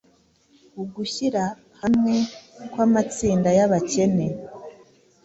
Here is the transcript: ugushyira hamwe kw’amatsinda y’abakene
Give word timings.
ugushyira 0.81 1.43
hamwe 1.81 2.15
kw’amatsinda 2.71 3.49
y’abakene 3.57 4.27